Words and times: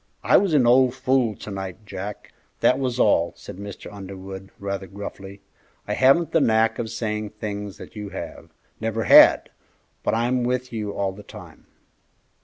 "I 0.23 0.35
was 0.37 0.55
an 0.55 0.65
old 0.65 0.95
fool 0.95 1.35
to 1.35 1.51
night, 1.51 1.85
Jack; 1.85 2.33
that 2.61 2.79
was 2.79 2.99
all," 2.99 3.33
said 3.35 3.57
Mr. 3.57 3.93
Underwood, 3.93 4.49
rather 4.57 4.87
gruffly. 4.87 5.41
"I 5.87 5.93
haven't 5.93 6.31
the 6.31 6.41
knack 6.41 6.79
of 6.79 6.89
saying 6.89 7.29
things 7.39 7.77
that 7.77 7.95
you 7.95 8.09
have, 8.09 8.49
never 8.79 9.03
had, 9.03 9.51
but 10.01 10.15
I'm 10.15 10.43
with 10.43 10.73
you 10.73 10.91
all 10.91 11.11
the 11.11 11.21
time." 11.21 11.67